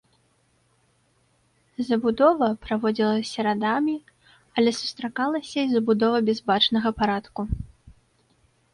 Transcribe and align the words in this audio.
Забудова 1.89 2.47
праводзілася 2.65 3.39
радамі, 3.49 3.95
але 4.57 4.69
сустракалася 4.81 5.57
і 5.69 5.71
забудова 5.79 6.17
без 6.31 6.39
бачнага 6.53 6.89
парадку. 7.01 7.41